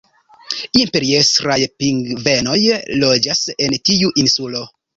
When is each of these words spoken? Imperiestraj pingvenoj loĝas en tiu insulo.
Imperiestraj 0.83 1.59
pingvenoj 1.85 2.57
loĝas 3.05 3.45
en 3.69 3.79
tiu 3.87 4.13
insulo. 4.27 4.69